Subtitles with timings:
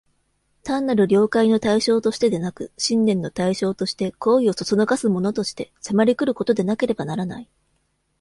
[0.63, 7.49] 単なる了解の対象としてでなく、信念の対象として、行為を唆すものとして、迫り来ることでなければならない。